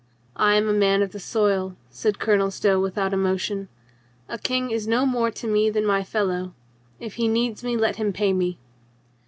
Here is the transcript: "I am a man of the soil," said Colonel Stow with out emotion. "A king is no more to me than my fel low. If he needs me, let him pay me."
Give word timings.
"I 0.35 0.55
am 0.55 0.67
a 0.67 0.73
man 0.73 1.03
of 1.03 1.11
the 1.11 1.19
soil," 1.19 1.75
said 1.91 2.17
Colonel 2.17 2.49
Stow 2.49 2.79
with 2.81 2.97
out 2.97 3.13
emotion. 3.13 3.69
"A 4.27 4.39
king 4.39 4.71
is 4.71 4.87
no 4.87 5.05
more 5.05 5.29
to 5.29 5.45
me 5.45 5.69
than 5.69 5.85
my 5.85 6.03
fel 6.03 6.25
low. 6.25 6.53
If 6.99 7.17
he 7.17 7.27
needs 7.27 7.63
me, 7.63 7.77
let 7.77 7.97
him 7.97 8.11
pay 8.11 8.33
me." 8.33 8.57